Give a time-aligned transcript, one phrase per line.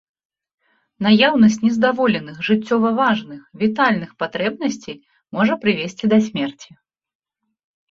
[1.07, 4.97] Наяўнасць нездаволеных жыццёва важных, вітальных патрэбнасцей
[5.39, 6.71] можа прывесці да смерці.